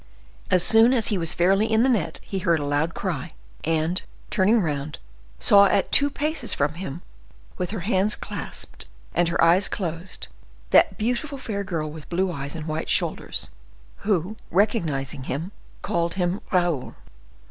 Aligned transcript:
As 0.49 0.63
soon 0.63 0.93
as 0.95 1.09
he 1.09 1.17
was 1.19 1.35
fairly 1.35 1.71
in 1.71 1.83
the 1.83 1.87
net 1.87 2.19
he 2.23 2.39
heard 2.39 2.57
a 2.59 2.65
loud 2.65 2.95
cry, 2.95 3.33
and, 3.63 4.01
turning 4.31 4.59
round, 4.59 4.97
saw 5.37 5.65
at 5.67 5.91
two 5.91 6.09
paces 6.09 6.55
from 6.55 6.73
him, 6.73 7.03
with 7.59 7.69
her 7.69 7.81
hands 7.81 8.15
clasped 8.15 8.89
and 9.13 9.27
her 9.27 9.39
eyes 9.43 9.67
closed, 9.69 10.27
that 10.71 10.97
beautiful 10.97 11.37
fair 11.37 11.63
girl 11.63 11.87
with 11.87 12.09
blue 12.09 12.31
eyes 12.31 12.55
and 12.55 12.65
white 12.65 12.89
shoulders, 12.89 13.51
who, 13.97 14.37
recognizing 14.49 15.25
him, 15.25 15.51
called 15.83 16.15
him 16.15 16.41
Raoul. 16.51 16.95